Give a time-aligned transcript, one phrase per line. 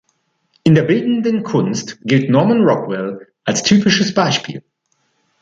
[0.63, 4.63] In der bildenden Kunst gilt Norman Rockwell als typisches Beispiel.